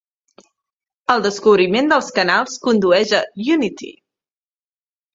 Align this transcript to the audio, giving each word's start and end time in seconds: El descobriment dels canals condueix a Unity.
El 1.15 1.21
descobriment 1.25 1.93
dels 1.93 2.11
canals 2.17 2.59
condueix 2.67 3.17
a 3.21 3.23
Unity. 3.61 3.95